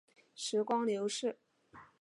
[0.33, 1.37] 时光流逝